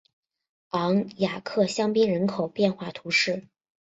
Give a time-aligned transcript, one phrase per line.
[0.71, 3.45] 昂雅克香槟人口变化图示